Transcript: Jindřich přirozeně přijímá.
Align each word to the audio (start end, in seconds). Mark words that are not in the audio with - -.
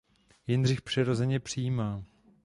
Jindřich 0.47 0.81
přirozeně 0.81 1.39
přijímá. 1.39 2.03